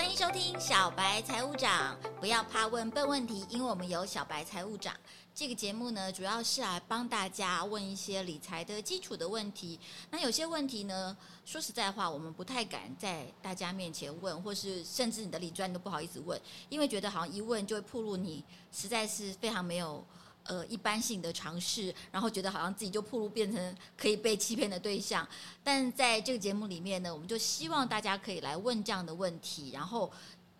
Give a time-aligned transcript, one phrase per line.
[0.00, 4.96] 欢迎收听小白财务长，不要怕问笨问题，因为我们有小白财务长。
[5.34, 9.78] 这个节目呢，主要是来帮大家问一些理财的基础的问题。
[10.08, 16.40] 那有些问题呢，说实在话，我们不太敢在大家面前问，或是甚至你的理专都不好意思问，
[16.70, 20.02] 因为觉得好像一问就会暴露你实在是非常没有。
[20.44, 25.26] 呃，一般性的尝试，然后觉得好像自己就暴露变成可以被欺骗的对象。
[25.62, 30.10] 但在这个节目里面呢，我们就希望大家可以来问这样的问题，然后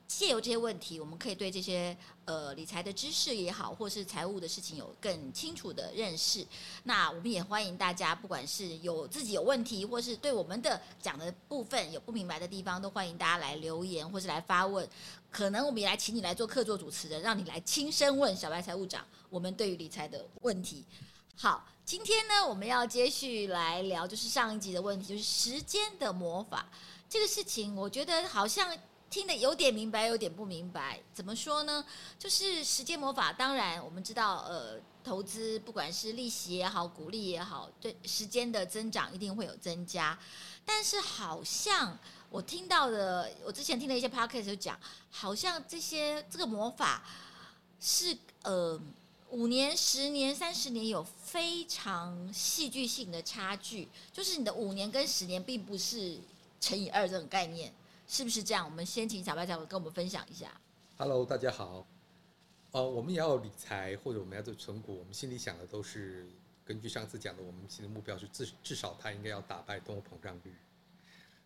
[0.06, 6.44] 借由这些问题，我们可以对这些呃理财的知识也好，或是财务的事情有更清楚的认识。
[6.82, 14.88] 那我们也欢迎大家，不管是有自己有问题，或是对我们的讲的部分有不明白的地方，都欢迎大家来留言或是来发问。
[15.30, 20.84] 可能我们也来请你来做客座主持人，让你来亲身问小白财务长我们对于理财的问题。
[21.36, 26.68] 好，今天呢，我们要接续来聊，就是上一集的问题，就是时间的魔法
[27.08, 27.74] 这个事情。
[27.74, 28.76] 我觉得好像
[29.08, 31.00] 听得有点明白，有点不明白。
[31.14, 31.82] 怎么说呢？
[32.18, 33.32] 就是时间魔法。
[33.32, 40.18] 当然，我们知道，呃，投资不管是利息也好，股利也好，对时间的增长一定会有增加。
[40.64, 41.96] 但是好像。
[42.32, 44.78] 我听到的，我之前听了一些 podcast 就讲，
[45.10, 47.02] 好像这些这个魔法
[47.80, 48.80] 是呃
[49.30, 56.18] 五年、十年、三十年有非常戏剧性的差距，就是你的五年跟十年并不是
[56.60, 57.72] 乘以二这种概念，
[58.08, 58.64] 是不是这样？
[58.64, 60.60] 我们先请小白小跟我们分享一下。
[60.96, 61.86] Hello，大家好。
[62.72, 66.28] 哦，我们也要理财或者我们要做存股，我们心里想的都是
[66.64, 70.52] 根据上次讲的，我们新的目标是至至少它应该要打败通货膨胀率。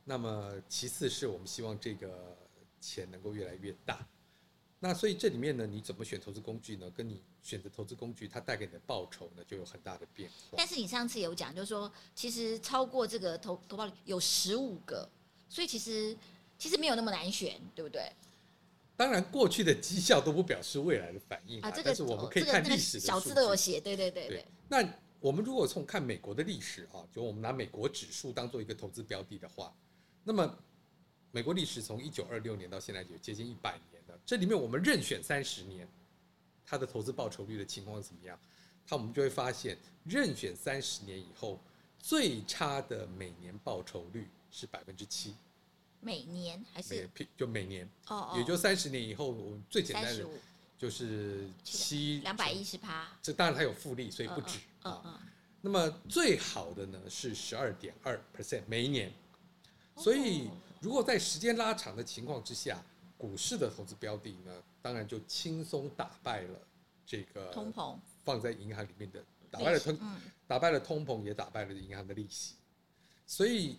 [0.04, 2.34] 那么，其次是我们希望这个
[2.80, 4.06] 钱能够越来越大。
[4.84, 6.90] 那所以这里面呢，你怎么选投资工具呢？
[6.90, 10.58] 跟你选择投资工具，它带给你的报酬呢，就有很大的变化。
[10.58, 15.08] 但是你上次有讲，就是说，其实超过这个投投报率有十五个，
[15.48, 16.14] 所以其实
[16.58, 18.12] 其实没有那么难选，对不对？
[18.94, 21.70] 当然，过去的绩效都不表示未来的反应啊。
[21.70, 24.36] 这个但是我们可以看历史的小字都有写，对对对对。
[24.36, 24.86] 对那
[25.18, 29.74] 我们如果从看美国的历史啊，就我们拿美国指数当做一个投资标的的话。
[30.24, 30.58] 那么，
[31.34, 34.16] 美国历史从一九二六年到现在有接近一百年的。
[34.24, 35.86] 这里面我们任选三十年，
[36.64, 38.38] 它的投资报酬率的情况是怎么样？
[38.86, 41.60] 它我们就会发现，任选三十年以后，
[41.98, 45.34] 最差的每年报酬率是百分之七。
[45.98, 47.10] 每年还是？
[47.36, 50.24] 就每年哦哦，也就三十年以后，我们最简单的
[50.78, 53.08] 就是七两百一十趴。
[53.20, 55.20] 这当然它有复利，所以不止啊。
[55.60, 59.12] 那么最好的呢是十二点二 percent 每一年。
[59.96, 60.50] 所以，
[60.84, 62.84] 如果在时间拉长的情况之下，
[63.16, 64.52] 股市的投资标的呢，
[64.82, 66.60] 当然就轻松打败了
[67.06, 69.98] 这个通膨，放在银行里面的打败了通，
[70.46, 72.56] 打败了通膨，也打败了银行的利息。
[73.26, 73.78] 所以，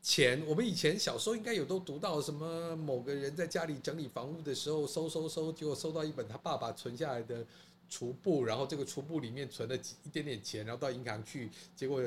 [0.00, 7.44] 钱我们以前小时候应该有都读到什么，某个人在家里整理房屋的时候收收收，结果收到一本他爸爸存下来的
[7.90, 12.02] 储簿，然后这个储簿里面存了几一点点钱，然后到银行去，结果。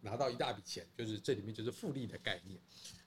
[0.00, 2.58] 拿到一大笔钱，就是这里面就是复利的概念。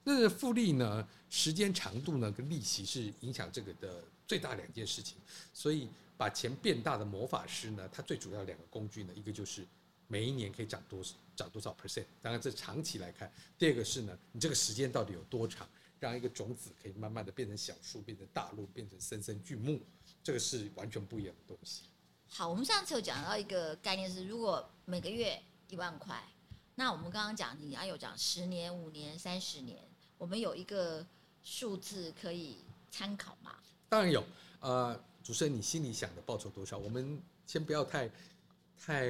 [0.04, 5.16] 那复利呢，时间长度呢，跟利息是影响这个的最大两件事情。
[5.54, 9.64] 所以把钱变大的魔法师呢，它最主要两个工具呢，一个就是
[10.08, 11.00] 每一年可以涨多
[11.36, 13.32] 涨多少 percent，当然这长期来看。
[13.56, 15.68] 第二个是呢，你这个时间到底有多长，
[16.00, 19.80] 让一个种子可以慢慢的变成小树，变成大树，变成森森巨木，
[20.22, 21.84] 这个是完全不一样的东西。
[22.28, 26.20] 好，我们上次有讲到一个概念是，如果每个月一万块。
[26.82, 29.78] 那我们刚刚讲，你要有讲十年、五年、三十年，
[30.18, 31.06] 我们有一个
[31.40, 32.58] 数字可以
[32.90, 33.54] 参考吗？
[33.88, 34.24] 当然有。
[34.58, 36.76] 呃，主持人，你心里想的报酬多少？
[36.76, 38.08] 我们先不要太、
[38.76, 39.06] 太、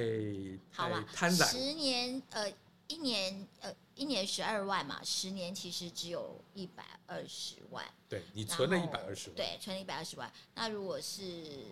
[0.71, 1.49] 太贪婪。
[1.49, 2.47] 十年，呃，
[2.87, 7.83] 一年，呃，一年十二万嘛，十年其实只有一百二十万。
[8.07, 9.35] 对，你存了一百二十万。
[9.35, 10.31] 对，存了一百二十万。
[10.53, 11.65] 那如果是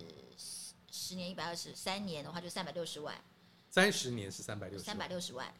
[0.91, 3.15] 十年一百二十，三年的话就三百六十万。
[3.69, 4.83] 三十年是三百六十。
[4.83, 5.53] 三百六十万。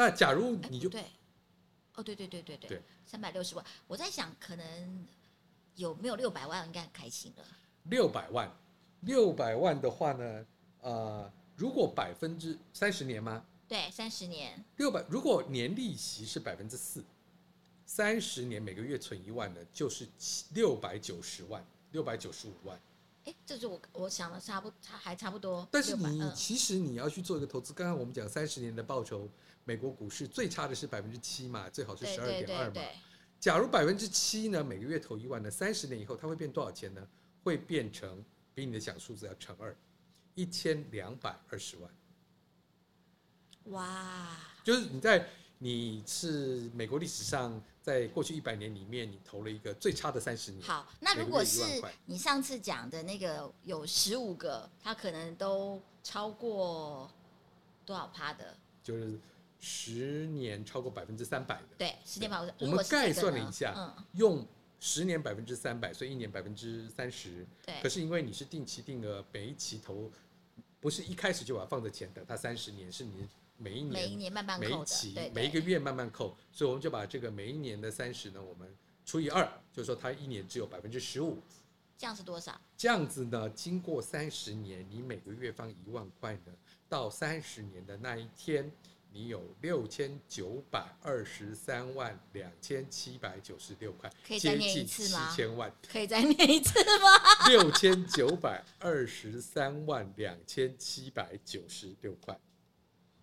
[0.00, 1.04] 那假如你就对，
[1.94, 5.06] 哦，对对对对对，三百六十万，我在想可能
[5.74, 7.44] 有没有六百万，应该很开心了。
[7.82, 8.50] 六百万，
[9.00, 10.46] 六百万的话呢，
[10.80, 13.44] 呃，如果百分之三十年吗？
[13.68, 14.64] 对，三十年。
[14.78, 17.04] 六百，如果年利息是百分之四，
[17.84, 20.08] 三十年每个月存一万的，就是
[20.54, 21.62] 六百九十万，
[21.92, 22.80] 六百九十五万。
[23.24, 25.68] 哎，这是我我想的差不差还差不多。
[25.70, 29.30] 但是你其实你要去做一个投资，刚刚我们讲三十年的报酬。
[29.66, 32.82] 美国股市最差的是百分之七嘛，最好是十二点二嘛。
[33.38, 37.06] 假如百分之七呢，每个月投一万呢，三十年以后它会变多少钱呢？
[37.44, 38.24] 会变成
[38.54, 39.76] 比你的想数字要乘二，
[40.34, 41.90] 一千两百二十万。
[43.66, 44.36] 哇！
[44.64, 45.28] 就是你在
[45.58, 50.62] 你是美国历史上在在过去一百年里面，你投了一个最差的三十年。
[50.62, 51.60] 好，那如果是
[52.06, 57.10] 你上次讲的那个有十五个，它可能都超过
[57.84, 58.56] 多少趴的？
[58.80, 59.18] 就是
[59.58, 61.66] 十年超过百分之三百的。
[61.76, 62.54] 对，十年百分之。
[62.64, 64.46] 我们概算了一下，嗯、用
[64.78, 67.44] 十年百分之三百，所以一年百分之三十。
[67.66, 67.74] 对。
[67.82, 70.08] 可是因为你是定期定额，每一期投，
[70.80, 73.26] 不是一开始就把它放在钱等它三十年，是你。
[73.62, 78.74] 每一年，每一年慢慢扣，每一期，每一个月慢慢扣，所以我们就把这个每一年的三十呢，我们
[79.04, 81.38] 除以二，就是说它一年只有百分之十五。
[81.98, 82.58] 这样是多少？
[82.78, 86.52] 这样子呢，经过三十年，你每个月放一万块呢，
[86.88, 88.72] 到三十年的那一天，
[89.12, 95.28] 你有六千九百二十三万两千七百九十六块，可以再念一次吗？
[95.28, 97.48] 七千万，可以再念一次吗？
[97.50, 102.40] 六千九百二十三万两千七百九十六块。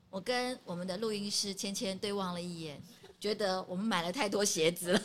[0.09, 2.81] 我跟我们的录音师芊芊对望了一眼，
[3.19, 5.01] 觉得我们买了太多鞋子了，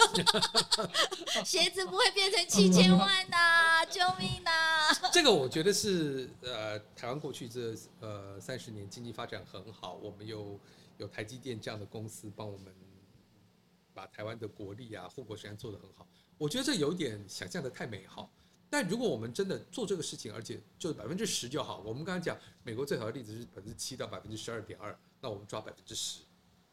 [1.45, 3.85] 鞋子不会变成七千万呐、啊！
[3.85, 5.11] 救命呐、啊！
[5.13, 10.59] 这个我觉得是呃，台湾过去这呃三十年经济发展很好，我们有
[10.99, 12.73] 有台积电这样的公司帮我们
[13.93, 16.07] 把台湾的国力啊、护国神山做得很好。
[16.39, 18.31] 我觉得这有点想象的太美好。
[18.73, 21.83] 但如果我们真的做这个事情，而且就是百分之十就好。
[21.85, 26.23] 我们刚才讲美国最好的例子是百分之七到百分之十二点二，那我们抓百分之十，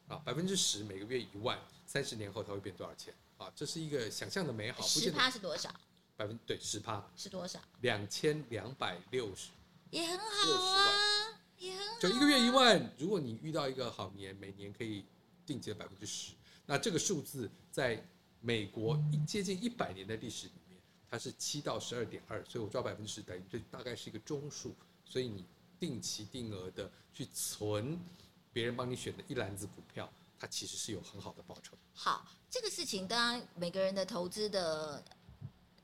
[0.07, 3.13] 啊，百分之十每个月一万，三十年后它会变多少钱？
[3.37, 4.81] 啊，这是一个想象的美好。
[4.81, 5.69] 十趴是多少？
[6.15, 7.59] 百分对十趴是多少？
[7.81, 9.49] 两千两百六十，
[9.89, 11.99] 也很好啊，也很好。
[11.99, 15.03] 就一个月一万，如果你遇到一个好年，每年可以
[15.45, 16.31] 定期的百分之十，
[16.65, 18.01] 那这个数字在
[18.39, 20.53] 美国一接近一百年的历史里。
[21.11, 25.43] 它是七到十二点二，所以我抓百分之十等于这大概是一个中数，所以你
[25.79, 27.99] 定期定额的去存
[28.53, 30.07] 别人帮你选的一篮子股票，
[30.39, 31.75] 它其实是有很好的报酬。
[31.93, 35.03] 好，这个事情当然每个人的投资的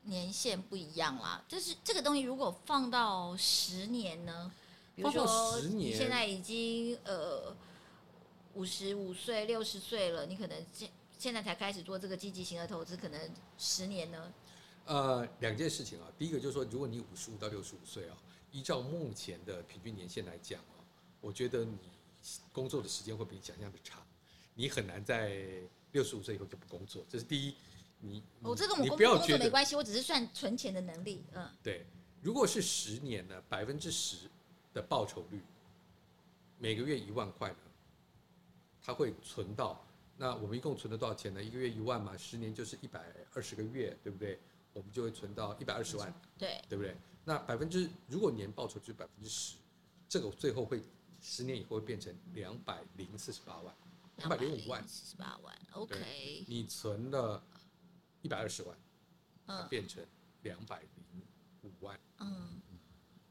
[0.03, 4.51] 年限不一样啦，就是这个东西如果放到十年呢，
[4.95, 7.55] 比如说你现在已经呃
[8.53, 13.19] 五十五岁、六十岁了，你可能现现在才开始做这个积极型的投资，可能
[13.57, 14.31] 十年呢？
[14.85, 18.17] 呃，两件事情啊，第一个就是说，如果你五十五到六十五岁啊，
[18.51, 20.81] 依照目前的平均年限来讲啊，
[21.21, 21.77] 我觉得你
[22.51, 24.05] 工作的时间会比你想象的长，
[24.53, 25.43] 你很难在
[25.91, 27.55] 六十五岁以后就不工作，这是第一。
[28.01, 31.23] 你我、哦、这个我工作没关系，我只是算存钱的能力。
[31.33, 31.85] 嗯，对。
[32.21, 34.29] 如果是十年呢，百分之十
[34.73, 35.41] 的报酬率，
[36.59, 37.57] 每个月一万块呢，
[38.83, 39.83] 它会存到，
[40.17, 41.41] 那我们一共存了多少钱呢？
[41.41, 43.01] 一个月一万嘛，十年就是一百
[43.33, 44.39] 二十个月，对不对？
[44.75, 46.93] 我们就会存到一百二十万，对，对不对？
[47.23, 49.55] 那百分之如果年报酬就是百分之十，
[50.09, 50.83] 这个最后会
[51.21, 53.73] 十年以后会变成两百零四十八万，
[54.17, 56.43] 两百零五万，四十八万，OK。
[56.49, 57.41] 你存了
[58.21, 58.77] 一百二十万，
[59.45, 60.05] 嗯，变成
[60.41, 61.23] 两百零
[61.63, 62.59] 五万，嗯，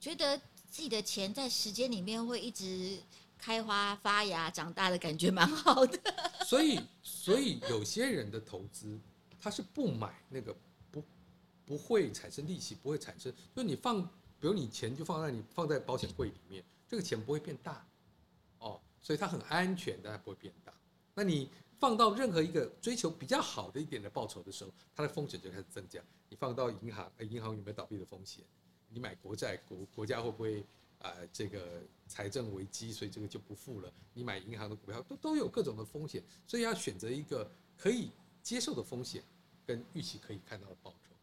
[0.01, 0.39] 觉得
[0.71, 2.99] 自己的钱在时间里面会一直
[3.37, 6.01] 开花发芽长大的感觉蛮好的。
[6.47, 8.99] 所以，所以有些人的投资
[9.39, 10.57] 他是不买那个。
[11.67, 14.03] 不会产生利息，不会产生，就你放，
[14.39, 17.87] 比如你钱就放在你放在保险柜里面，这个钱不会变大，
[18.59, 20.73] 哦，所以它很安全，但它不会变大。
[21.15, 21.49] 那你
[21.79, 26.03] 放到任何一个追求比较好的一点的报酬的时候，它的风险就开始增加。
[26.29, 28.45] 你放到银行，银行有没有倒闭的风险？
[28.89, 30.61] 你买国债，国国家会不会
[30.99, 33.93] 啊、呃、这个财政危机，所以这个就不付了？
[34.13, 38.11] 你买银行的股票都都有各种的风险，所以要选择一个可以
[38.43, 39.23] 接受的风险
[39.67, 41.14] 跟预期可以看到的报酬。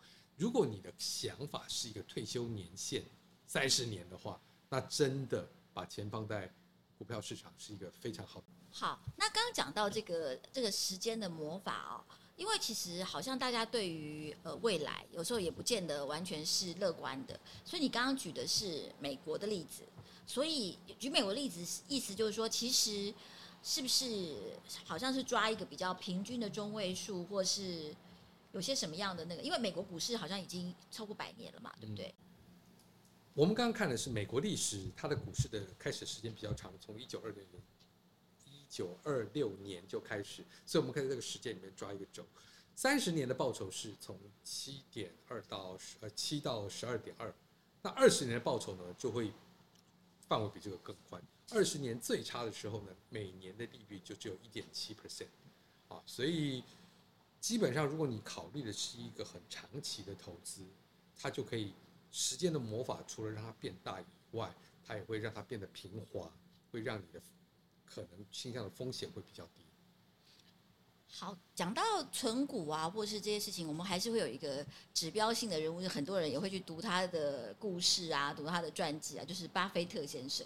[0.42, 3.04] 如果你的想法是一个退休年限
[3.46, 6.52] 三十年的话，那真的把钱放在
[6.98, 8.46] 股票市场是一个非常好的。
[8.72, 12.02] 好，那刚刚讲到这个这个时间的魔法哦，
[12.38, 19.84] 因为其实好像大家对于呃未来有时候也不见得完全是乐观的，所以你刚刚举的是美国的例子，
[20.26, 23.14] 所以举美国例子意思就是说，其实
[23.62, 27.96] 是不是好像是抓一个比较平均的中位数，或是？
[28.54, 29.42] 有些什么样的那个？
[29.42, 32.14] 因为美国股市好像已经超过百年了嘛，对不对？
[33.34, 37.64] 我们刚刚看的是美国历史，它的股市的开始时间比较长，从一九二六年，
[38.46, 42.26] 一九二六年就开始，所以我们可以在这个时间里面抓一个轴，
[42.76, 47.34] 三十年的报酬是从七点二到十呃七到十二点二，
[47.82, 49.32] 那二十年的报酬呢就会
[50.28, 55.28] 范围比这个更宽，二十年最差的时候呢，每年的利率就只有一点七 percent，
[55.88, 56.62] 啊，所以。
[57.42, 60.62] 基本上，如果你考虑的是一个很长期的投资，
[61.20, 61.74] 它就可以
[62.12, 64.06] 时间的魔法，除了让它变大以
[64.38, 64.54] 外，
[64.86, 66.32] 它也会让它变得平滑，
[66.72, 67.20] 会让你的
[67.84, 69.64] 可能倾向的风险会比较低。
[71.14, 71.82] 好，讲到
[72.12, 80.46] 存股啊，或是这些事情，我们还是会有一个指标性的人物，很多人也会去读他的故事啊，读他的传记啊，就是巴菲特先生。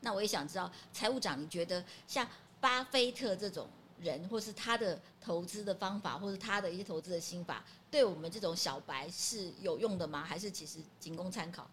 [0.00, 2.26] 那我也想知道，财务长，你觉得像
[2.60, 3.68] 巴菲特这种
[4.00, 10.24] 人，或是他的投资的方法，或是他的一些投资的心法，对我们这种小白是有用的吗？
[10.24, 11.70] 还是其实仅供参考？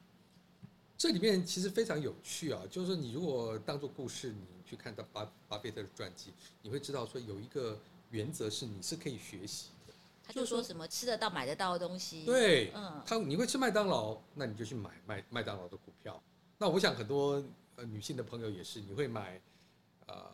[0.97, 7.79] 这里面其实非常有趣啊，就是说你如果当做故事，你去看到巴巴菲特的传记，你会知道说有一个。
[8.13, 12.23] 原则是你是可以学习的，他就说什么吃得到买得到的东西。
[12.25, 16.21] 对，嗯，他你会吃麦当劳，那你就去买麦麦当劳的股票。
[16.59, 17.43] 那我想很多
[17.75, 19.41] 呃女性的朋友也是，你会买
[20.05, 20.31] 呃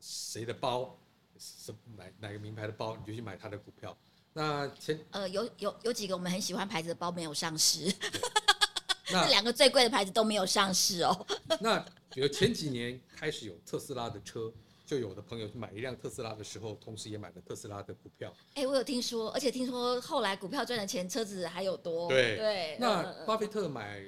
[0.00, 0.96] 谁的包，
[1.38, 3.96] 什买哪个名牌的包，你就去买他的股票。
[4.32, 7.92] 那前呃有有有几个我们很喜欢牌子的包没有上市，
[9.10, 11.26] 那两个最贵的牌子都没有上市哦。
[11.60, 11.78] 那
[12.10, 14.52] 比如前几年开始有特斯拉的车。
[14.88, 18.32] 就有的朋友去买一辆特斯拉的时候，同时也买了特斯拉的股票。
[18.54, 22.08] 哎、欸，我有听说，而且听说后来股票赚的钱，车子还有多。
[22.08, 22.78] 对对。
[22.80, 24.00] 那巴菲特买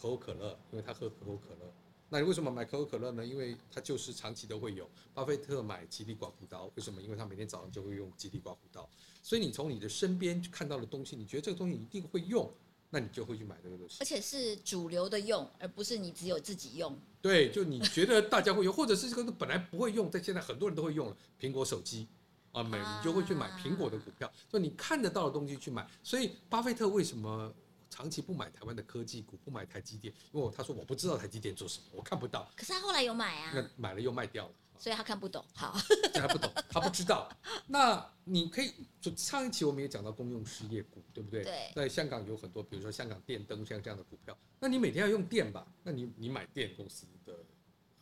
[0.00, 1.74] 可口可乐，因为他喝可口可乐。
[2.08, 3.24] 那你为什么买可口可乐呢？
[3.24, 4.88] 因为它就是长期都会有。
[5.12, 7.02] 巴菲特买吉利刮胡刀，为什么？
[7.02, 8.88] 因为他每天早上就会用吉利刮胡刀。
[9.22, 12.50] 所以你从你的身边看到的东西，你觉得这个东西一定会用。
[12.90, 16.98] 那你就会去买这个东西，而且是主流的用，而不是你只有自己用。
[17.20, 22.08] 对，就你觉得大家会用，或者是这个本来不会用，但现在很多人都会用了苹果手机
[22.50, 25.86] 啊，买你就会去买苹果的股票，就你看得到的东西去买。
[26.02, 27.52] 所以巴菲特为什么
[27.90, 30.12] 长期不买台湾的科技股，不买台积电？
[30.32, 32.50] 因为他说我不知道台积电做什么，我看不到。
[32.56, 34.52] 可是他后来有买啊，那买了又卖掉了。
[34.80, 35.76] 所以他看不懂，好，
[36.14, 37.28] 这还不懂，他不知道。
[37.66, 41.42] 那你可以，就上一期我们也讲到公用事业股，对不对？
[41.42, 41.72] 对。
[41.74, 45.66] 在香港有很多，比如说香港电灯像这样的股票，那你每天要用电吧？
[45.82, 47.34] 那你你买电公司的。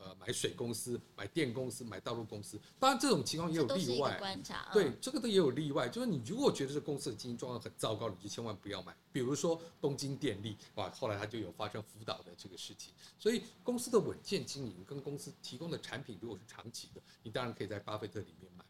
[0.06, 4.16] 呃，买水公司、买电公司、买道路公司，当然这种情况也有例外。
[4.20, 5.88] 观察，对，这个都也有例外。
[5.88, 8.96] 就是你如果觉得这公司的经营状况很糟糕，你就千万不要买。
[9.10, 12.92] 比如说东京电力，哇，后来它就有发生辅导的这个事情。
[13.18, 18.64] 所以公司的稳健经营跟公司提供的产品如果是长期的，你当然可以在巴菲特里面买。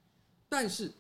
[0.49, 0.91] 但是，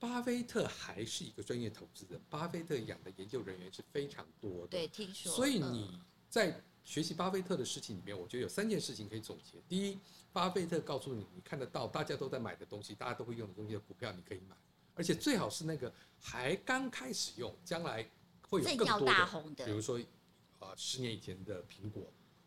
[0.00, 4.68] 巴菲特还是一个专业投资人，巴菲特养的研究人员是非常多的。
[4.70, 5.30] 对，听说。
[5.30, 6.60] 所以你在。
[6.84, 9.58] 学习巴菲特的事情里面，我觉得有三件事情可以总结。
[9.68, 9.98] 第一，
[10.32, 14.54] 巴菲特告诉你，你看得到大家都在买的东西，大家都会用的东西的股票，你可以买，
[14.94, 18.06] 而且最好是那个还刚开始用，将来
[18.48, 19.98] 会有更多的，比如说，
[20.60, 22.02] 呃，十年以前的苹果，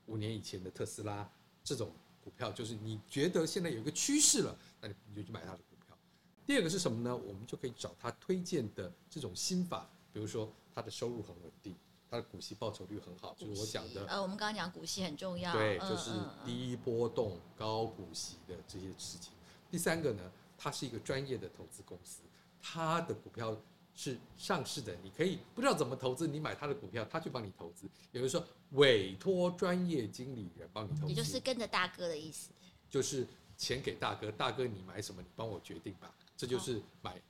[0.05, 1.27] 五年以前的特斯拉
[1.63, 1.91] 这种
[2.23, 5.97] 股票，就是你觉得现在有一个趋势了，那你就去买它的股票。
[6.45, 7.17] 第二个是什么呢？
[7.17, 11.75] 我们就可以找他推荐的这种心法，比如说他的收入很稳定。
[12.09, 14.05] 它的股息报酬率很好，就是我讲的。
[14.07, 15.51] 呃，我们刚刚讲股息很重要。
[15.51, 16.11] 对，就是
[16.45, 19.33] 低波动、高股息的这些事情。
[19.69, 22.21] 第三个呢，它是一个专业的投资公司，
[22.61, 23.55] 它的股票
[23.93, 27.89] 是上市的，你可以不知道怎么投资，你买它的股票，它去帮你投资。
[28.13, 31.09] 也就是说，委托专业经理人帮你投资。
[31.09, 32.51] 也就是跟着大哥的意思。
[32.89, 36.15] 就是钱给大哥，大哥你买什么，你帮我决定吧。
[36.37, 37.21] 这就是买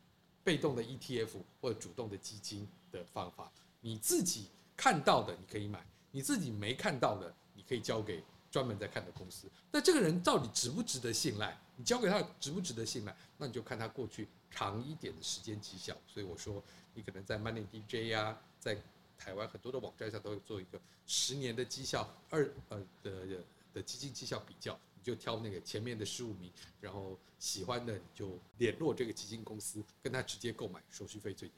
[0.44, 1.30] 被动的 ETF
[1.60, 4.50] 或者主动的基金的方法，你自己。
[4.78, 9.50] 看到的你可以买，你自己没看到的，你可以交给专门在看的公司。
[9.72, 11.60] 那这个人到底值不值得信赖？
[11.76, 13.16] 你交给他值不值得信赖？
[13.38, 15.98] 那你就看他过去长一点的时间绩效。
[16.08, 18.78] 所以我说，你可能在 Money DJ 啊，在
[19.18, 23.44] 台湾很多的网站上都会做一个十年的绩效二呃的
[23.74, 31.56] 的基金绩效比较，你就挑那个前面的十五名，然后喜欢的你就联络这个基金公司，跟他直接购买，手续费最低。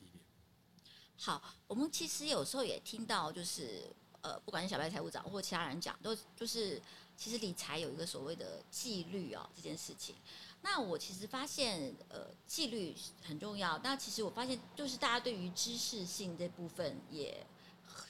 [1.22, 3.84] 好，我们其实有时候也听到，就是
[4.22, 6.82] 呃，不管是小白财务长或其他人讲，都就是
[7.18, 10.16] 其实理财有一个所谓的纪律啊、哦，这件事情。
[10.62, 13.78] 那我其实发现，呃，纪律很重要。
[13.80, 17.46] 那其实我发现，就是大家对于知识性这部分也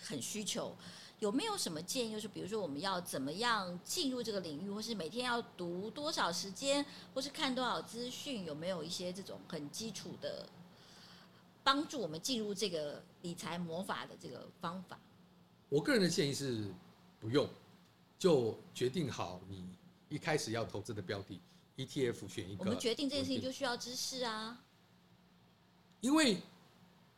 [0.04, 0.76] 很需求。
[1.18, 2.12] 有没有什么建议？
[2.12, 6.86] 就是比如说，我们要怎么样进入这个领域，或是每天要读多少时间，
[7.16, 8.46] 或是看多少资讯？
[8.46, 10.48] 有没有一些这种很基础的？
[11.64, 15.00] 帮助我们进入这个理财魔法的这个方法，
[15.70, 16.72] 我个人的建议是
[17.20, 17.48] 不用，
[18.18, 19.68] 就决定好你
[20.08, 21.40] 一开始要投资的标的
[21.78, 22.64] ETF 选一个。
[22.64, 24.64] 我们决定这件事情就需要知识啊，
[26.02, 26.42] 因为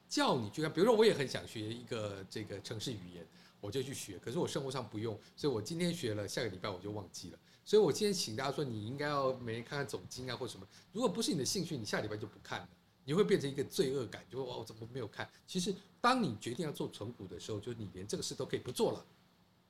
[0.09, 3.25] 叫你去看，比如说我也很想学一个这个城市语言，
[3.61, 7.39] 我就去学，可是我生活上不用，所以我今天学了，下个礼拜我就忘记了。
[7.63, 12.69] 所以我今天请大家说，你应该要每天看看总经啊或什么，如果不是你的兴趣，你下礼拜就不看了。
[13.03, 15.29] 你会变成一个罪恶感，就会哇，我怎么没有看？
[15.47, 19.05] 其实，当你决定要做存股的时候，就你连这个事都可以不做了，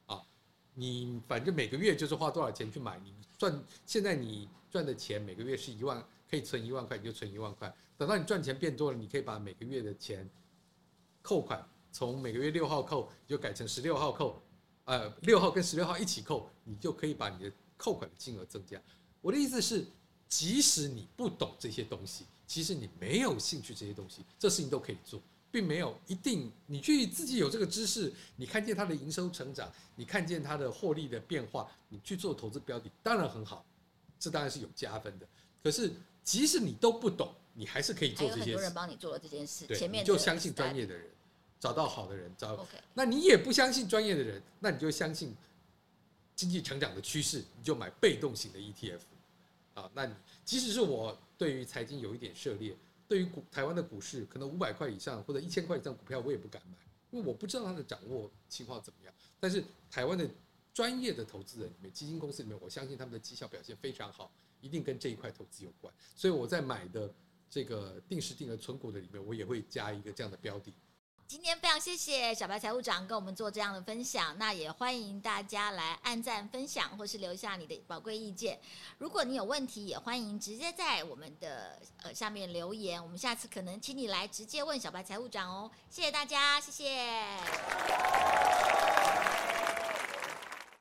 [0.07, 0.21] 啊，
[0.73, 7.73] 你反正每个月就是花多少钱去买，你赚现在你赚的钱每个月是一万，可以存一万块，你就存一万块。
[7.97, 10.29] 等到你赚钱变多了，你可以把每个月的钱
[11.21, 14.41] 扣款从每个月六号扣，就改成十六号扣，
[14.85, 18.81] 呃，六号跟十六号一起扣，你就可以把你的扣款的金额增加。
[19.21, 19.85] 我的意思是，
[20.27, 25.21] 即使你不懂这些东西，其实你没有兴趣这些东西，这事情都可以做。
[25.49, 33.65] 并没有一定，你去自己有这个知识，你看见它的营收成长，你看见它的获利的变化，你去做投资标的，当然很好，
[34.19, 35.25] 这当然是有加分的。
[35.63, 35.93] 可是
[36.25, 38.45] 即使你都不懂，你还是可以做这些事。
[38.47, 41.09] 很多人帮你做了这件事，对，前面你就相信专业的人，
[41.57, 42.57] 找到好的人，找。
[42.57, 42.81] Okay.
[42.93, 45.33] 那你也不相信专业的人，那你就相信
[46.35, 48.99] 经济成长的趋势，你就买被动型的 ETF
[49.73, 49.89] 啊。
[49.93, 50.13] 那你
[50.45, 52.75] 即使是我对于财经有一点涉猎。
[53.07, 56.77] 对于股台湾的股市，可能五百块以上或者一千块以上股票，我也不敢买，
[57.09, 59.13] 因为我不知道它的掌握情况怎么样。
[59.37, 60.25] 但是台湾的
[60.73, 65.93] 专业的投资人里面，基金公司里面，我相信他们的绩效表现非常好，一定跟这一块投资有关。
[66.15, 67.13] 所以我在买的
[67.49, 70.73] 这个定时定额存股的里面，我也会加一个这样的标的。
[71.31, 78.59] 今天非常谢谢小白财务长跟我们做这样的分享，那也欢迎大家来按赞、分享或是留下你的宝贵意见。
[78.97, 85.71] 如果你有问题，也欢迎直接在我们的呃下面留言，我们下次可能请你来直接问小白财务长哦。
[85.89, 87.25] 谢谢大家，谢谢。